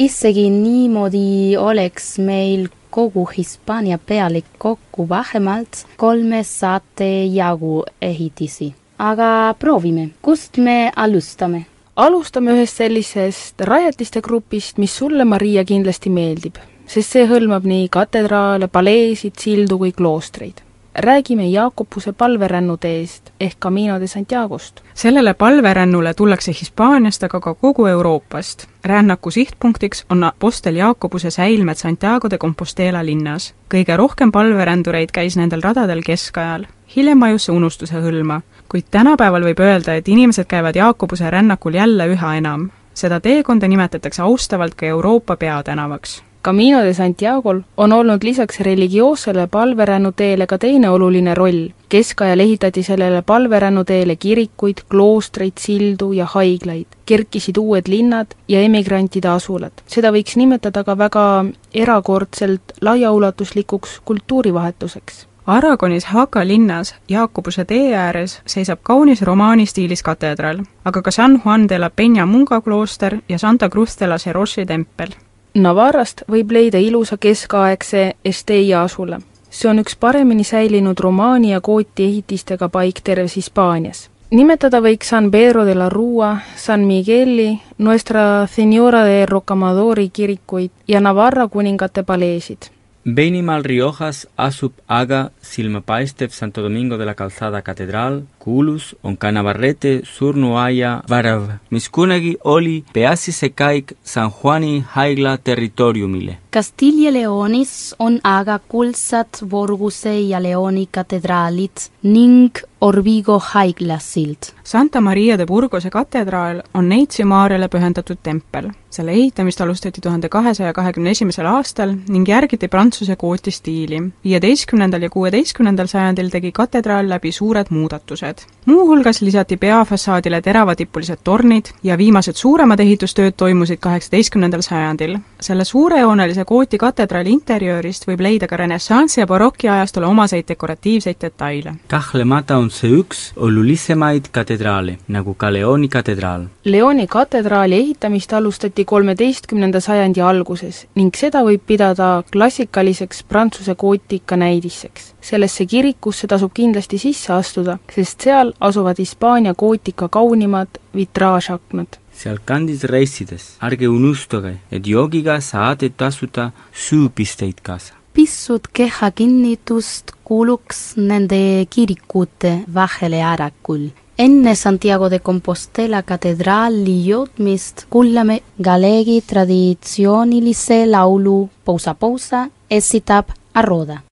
[0.02, 8.74] isegi niimoodi oleks meil kogu Hispaania pealik kokku vähemalt kolmesada jagu ehitisi.
[8.98, 11.66] aga proovime, kust me alustame?
[11.96, 18.68] alustame ühest sellisest rajatiste grupist, mis sulle, Maria, kindlasti meeldib, sest see hõlmab nii katedraale,
[18.68, 20.62] paleesid, sildu kui kloostreid
[20.94, 24.80] räägime Jaakobuse palverännuteest ehk Camino de Santiagost.
[24.94, 28.66] sellele palverännule tullakse Hispaaniast, aga ka kogu Euroopast.
[28.84, 33.54] rännaku sihtpunktiks on Apostel Jaakobuse säilmed Santiago de Compostela linnas.
[33.74, 36.66] kõige rohkem palverändureid käis nendel radadel keskajal.
[36.96, 42.06] hiljem vajus see unustuse hõlma, kuid tänapäeval võib öelda, et inimesed käivad Jaakobuse rännakul jälle
[42.06, 42.70] üha enam.
[42.94, 50.46] seda teekonda nimetatakse austavalt ka Euroopa peatänavaks Camino de Santiago'l on olnud lisaks religioossele palverännuteele
[50.46, 51.68] ka teine oluline roll.
[51.88, 56.86] keskajal ehitati sellele palverännuteele kirikuid, kloostreid, sildu ja haiglaid.
[57.06, 59.72] kerkisid uued linnad ja emigrantide asulad.
[59.86, 68.78] seda võiks nimetada ka väga erakordselt laiaulatuslikuks kultuurivahetuseks Aragonis Haka linnas Jaakobuse tee ääres seisab
[68.82, 73.68] kaunis romaani stiilis katedraal, aga ka San Juan de la Peña Munga klooster ja Santa
[73.68, 75.14] Cruz de la Seroshi tempel
[75.54, 79.18] Navarrast võib leida ilusa keskaegse Estella asula.
[79.50, 84.10] see on üks paremini säilinud romaani ja kooti ehitistega paik terves Hispaanias.
[84.30, 91.00] nimetada võiks San Pedro de la Rua, San Migueli, Nuestra Senora de Rocamadori kirikuid ja
[91.00, 92.70] Navarra kuningate paleesid
[93.04, 100.00] Beinimal Riojas asub aga silmapaistev Santo Domingo de la Calzada Catedral, kuulus on ka Navarrete
[100.02, 106.38] surnuaia värav, mis kunagi oli peaasjase kaik San Juani haigla territooriumile.
[106.52, 114.50] Castilla Leonis on aga kuldsad Borguse ja Leoni katedraalid ning Orvigo haiglasild.
[114.64, 118.70] Santa Maria de Burgose katedraal on Neitsi Maarjale pühendatud tempel.
[118.92, 124.02] selle ehitamist alustati tuhande kahesaja kahekümne esimesel aastal ning järgiti Prantsuse gooti stiili.
[124.24, 128.31] viieteistkümnendal ja kuueteistkümnendal sajandil tegi katedraal läbi suured muudatused.
[128.32, 128.52] Ehitustööd.
[128.66, 135.18] muuhulgas lisati peafassaadile teravatipulised tornid ja viimased suuremad ehitustööd toimusid kaheksateistkümnendal sajandil.
[135.40, 141.74] selle suurejoonelise Gooti katedraali interjöörist võib leida ka renessansi ja baroki ajastule omaseid dekoratiivseid detaile.
[141.88, 146.46] kahtlemata on see üks olulisemaid katedraale, nagu ka Leoni katedraal.
[146.64, 155.14] Leoni katedraali ehitamist alustati kolmeteistkümnenda sajandi alguses ning seda võib pidada klassikaliseks Prantsuse gootika näidiseks.
[155.22, 161.98] Sellesse kirikusse tasub kindlasti sisse astuda, sest seal asuvad Hispaania gootika kaunimad vitraažaknad.
[162.12, 167.94] sealkandis reisides ärge unustage, et joogiga saate tasuda süüpisteid kaasa.
[168.12, 173.88] pisut kehakinnitust kuuluks nende kirikute vahele ära küll.
[174.18, 184.02] enne Santiago de Compostela katedraali jõudmist kuulame Galegi traditsioonilise laulu Pousa Pousa esitab Arroda.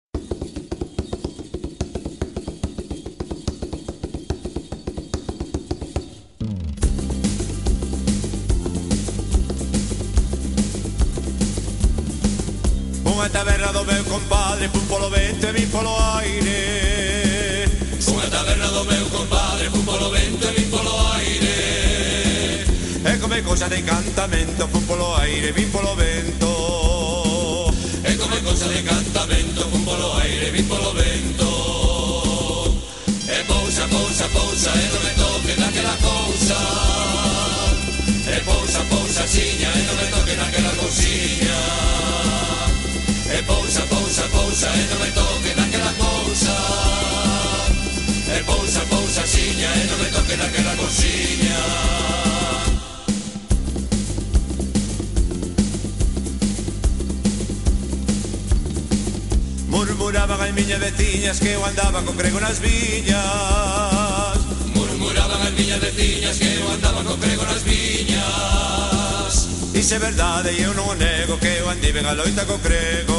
[13.20, 17.68] Nunha taberna do meu compadre Pum polo vento e min polo aire.
[18.06, 22.64] Nunha taberna do meu compadre Pum polo vento e min polo aire.
[23.04, 27.74] E come cosa de encantamento Pum polo aire vim polo vento.
[28.08, 32.72] E come cosa de encantamento Pum polo aire vim polo vento.
[33.28, 36.79] E pousa, pousa, pousa E non me toque daquela cousa
[60.80, 63.20] veciñas que eu andaba con grego nas viñas.
[64.74, 69.34] Murmuraban as miñas veciñas que eu andaba con grego nas viñas.
[69.74, 73.16] Iso é verdade e eu non o nego que eu andiven a loita co grego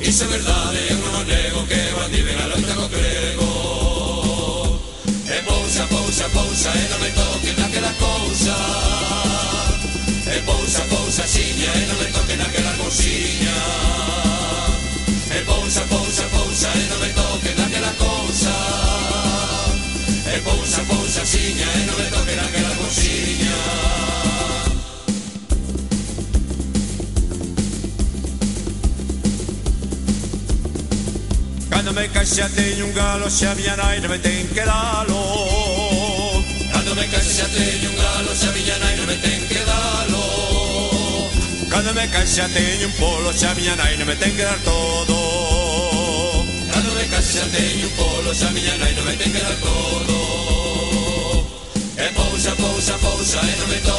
[0.00, 3.48] Iso é verdade e eu non o nego que eu andiven a loita co grego
[5.26, 8.56] E pousa, pousa, pousa e non me toquen naquela cousa.
[10.32, 14.01] E pousa, pousa, xiña e non me toquen naquela cousiña
[21.32, 23.56] bolsiña e eh, non me toquen aquela bolsiña
[31.70, 35.22] Cando me case teño un galo se a miña nai non me ten que dalo
[36.72, 40.24] Cando me case teño un galo se a miña nai non me ten que dalo
[41.72, 44.60] Cando me case teño un polo se a miña nai non me ten que dar
[44.60, 45.16] todo.
[46.72, 49.56] Cando me case teño un polo se a miña nai non me ten que dar
[49.64, 50.31] todo.
[53.32, 53.91] Pousa, pousa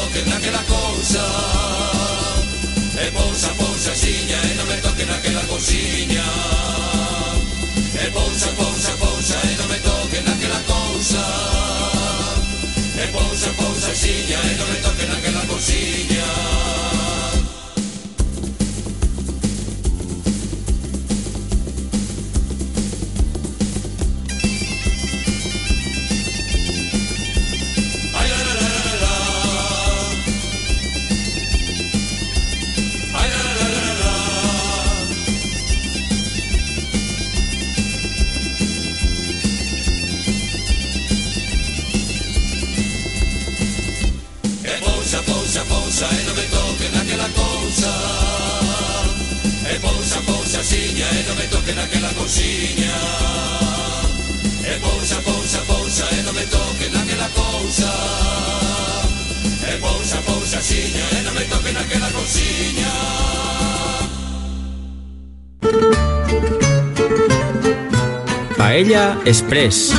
[68.84, 69.93] Paella Express.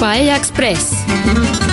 [0.00, 1.63] Paella Express.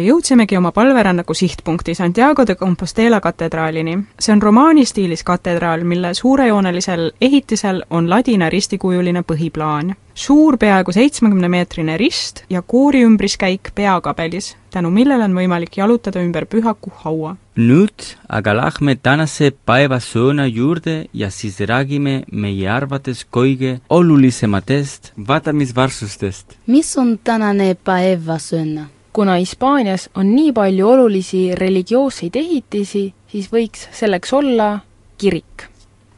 [0.00, 3.98] Ja jõudsimegi oma palverännaku sihtpunkti Santiago de Compostela katedraalini.
[4.18, 9.94] see on romaani stiilis katedraal, mille suurejoonelisel ehitisel on ladina ristikujuline põhiplaan.
[10.14, 16.92] suur, peaaegu seitsmekümnemeetrine rist ja koori ümbriskäik peakabelis, tänu millele on võimalik jalutada ümber pühaku
[17.04, 17.36] haua.
[17.56, 26.56] nüüd aga lähme tänase päevasõna juurde ja siis räägime meie arvates kõige olulisematest vaatamisväärsustest.
[26.66, 28.88] mis on tänane päevasõna?
[29.12, 34.78] Kuna Hispaanias on nii palju olulisi religioosseid ehitisi, siis võiks selleks olla
[35.18, 35.66] kirik.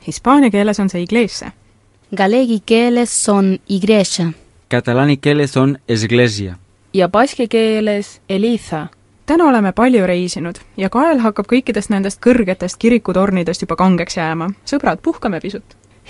[0.06, 1.52] Hispaania keeles on see iglesia.
[2.16, 4.32] Galegi keeles on igreja.
[4.70, 6.54] Catalani keeles on esglesia.
[6.94, 8.86] ja baski keeles Eliza.
[9.26, 14.50] täna oleme palju reisinud ja kael hakkab kõikidest nendest kõrgetest kirikutornidest juba kangeks jääma.
[14.66, 15.64] sõbrad, puhkame pisut.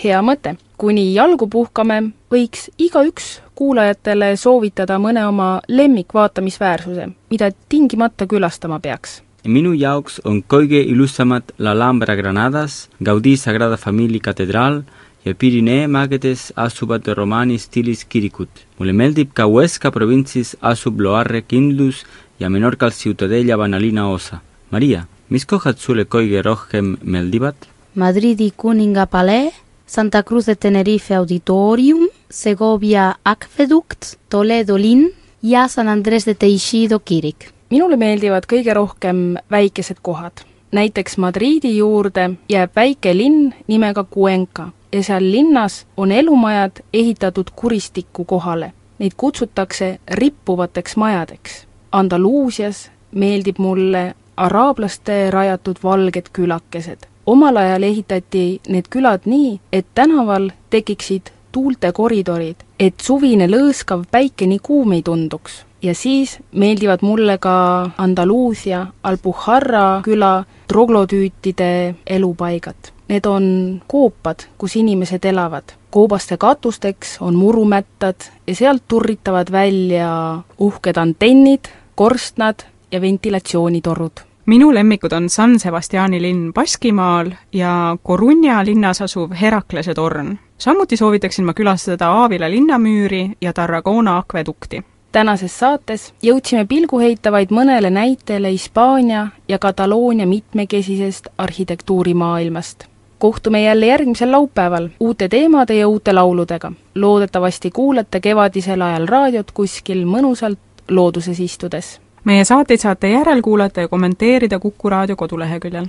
[0.05, 0.57] hea mõte.
[0.77, 9.23] kuni jalgu puhkame, võiks igaüks kuulajatele soovitada mõne oma lemmikvaatamisväärsuse, mida tingimata külastama peaks.
[9.45, 14.83] minu jaoks on kõige ilusamad La Alhambra Granadas, Gaudí Sagrada Familia katedraal
[15.25, 18.49] ja Pirinee mägedes asuvad romaani stiilis kirikud.
[18.79, 22.05] mulle meeldib ka Huesca provintsis asub Loarre kindlus
[22.41, 24.41] ja Menorcal Ciutadella Vanalina osa.
[24.71, 27.55] Maria, mis kohad sulle kõige rohkem meeldivad?
[27.95, 29.51] Madridi kuninga palee,
[29.87, 35.11] Santa Cruz de Tenerife auditorium, Segovia akvedukt, Toledo linn
[35.43, 37.53] ja San Andres de Teixido kirik.
[37.71, 40.33] minule meeldivad kõige rohkem väikesed kohad.
[40.71, 48.25] näiteks Madriidi juurde jääb väike linn nimega Cuenca ja seal linnas on elumajad ehitatud kuristiku
[48.25, 48.73] kohale.
[48.99, 51.67] Neid kutsutakse rippuvateks majadeks.
[51.93, 56.99] Andaluusias meeldib mulle araablaste rajatud valged külakesed.
[57.27, 61.23] omal ajal ehitati need külad nii, et tänaval tekiksid
[61.53, 65.65] tuultekoridorid, et suvine lõõskav päike nii kuum ei tunduks.
[65.83, 72.93] ja siis meeldivad mulle ka Andaluusia, Alpujarra küla troglotüütide elupaigad.
[73.09, 75.65] Need on koopad, kus inimesed elavad.
[75.91, 85.13] koobaste katusteks on murumättad ja sealt turritavad välja uhked antennid, korstnad ja ventilatsioonitorud minu lemmikud
[85.13, 90.39] on San Sebastiani linn Baskimaal ja Coruña linnas asuv Heraklase torn.
[90.63, 94.83] Samuti soovitaksin ma külastada Aavila linnamüüri ja Tarragona akvedukti.
[95.13, 102.85] tänases saates jõudsime pilgu heita vaid mõnele näitele Hispaania ja Kataloonia mitmekesisest arhitektuurimaailmast.
[103.19, 106.73] kohtume jälle järgmisel laupäeval uute teemade ja uute lauludega.
[106.95, 110.59] loodetavasti kuulate kevadisel ajal raadiot kuskil mõnusalt
[110.89, 115.87] looduses istudes meie saateid saate järelkuulata ja kommenteerida Kuku raadio koduleheküljel.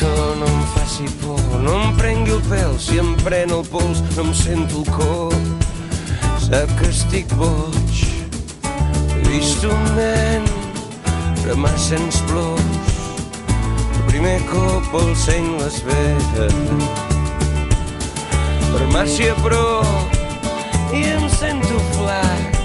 [0.00, 3.98] Doctor, no em faci por, no em prengui el pèl, si em pren el pols
[4.14, 5.34] no em sento el cor.
[6.38, 8.04] Sap que estic boig,
[9.26, 10.46] vist un nen
[11.48, 12.94] remassant plors,
[13.56, 16.86] el primer cop el seny les vetes.
[18.70, 19.66] Farmàcia però,
[20.94, 22.64] i em sento flac,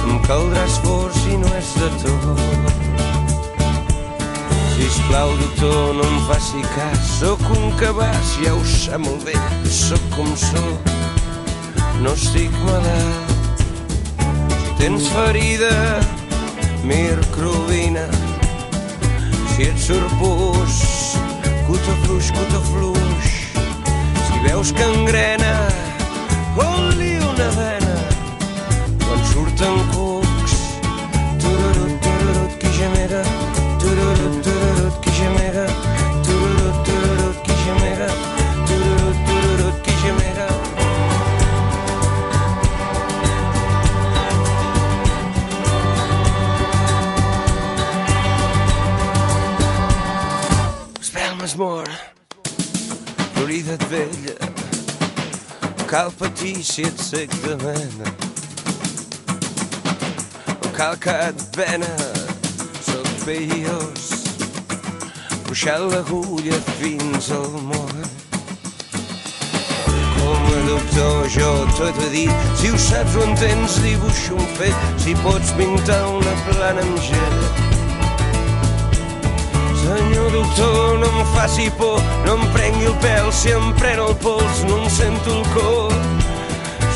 [0.00, 2.77] em caldrà esforç i no és de tot.
[4.78, 6.98] Sisplau, doctor, no em faci cas.
[7.18, 9.34] Sóc un cabàs, ja ho sap molt bé,
[9.66, 10.92] sóc com sóc.
[12.04, 13.64] No estic malalt.
[14.78, 15.74] Tens ferida,
[16.86, 18.06] mircrovina.
[19.50, 20.80] Si et surt pus,
[21.66, 23.36] cuta fluix, cuta fluix.
[24.24, 25.56] Si veus que engrena,
[26.54, 27.96] col-li una vena.
[29.02, 30.07] Quan surten cucs,
[53.68, 54.34] florida et vella,
[55.88, 58.10] cal patir si et sec de mena.
[60.76, 61.96] Cal que et vena,
[62.82, 64.06] sóc veiós,
[65.44, 67.96] puxant l'agulla fins al món.
[70.18, 74.92] Com a doctor jo tot he dit, si ho saps o entens dibuixo un fet,
[74.98, 77.67] si pots pintar una plana amb gel.
[79.88, 84.12] Senyor doctor, no em faci por, no em prengui el pèl, si em pren el
[84.20, 85.94] pols no em sento el cor.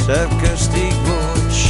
[0.02, 1.60] Sap que estic boig.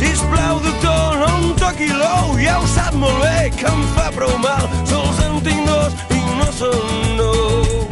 [0.00, 4.34] Sisplau, doctor, no em toqui l'ou, ja ho sap molt bé que em fa prou
[4.42, 4.66] mal.
[4.90, 7.86] Sols en tinc dos i no són nou.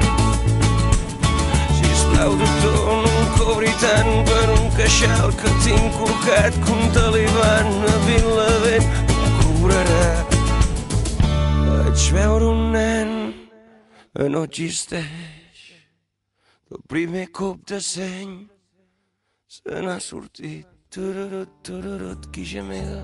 [1.79, 7.73] Sisplau, doctor, no em cobri tant per un queixal que tinc colcat que un taliban
[7.95, 10.30] a Vilavent em cobrarà.
[11.91, 13.09] Vaig veure un nen
[14.15, 15.59] que no existeix.
[16.71, 18.47] El primer cop de seny
[19.51, 20.69] se n'ha sortit.
[20.95, 23.03] Tururut, tururut, qui gemega.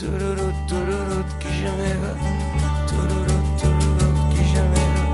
[0.00, 2.12] Tururut, tururut, qui gemega.
[2.88, 5.04] Tururut, tururut, qui gemega.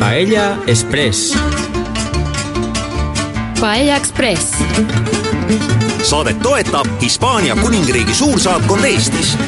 [0.00, 1.36] Paella Express.
[3.60, 5.21] Paella Ekspress.
[6.02, 9.38] Saadet toetab Hispaania Kuningriigi suursaatkond Eestis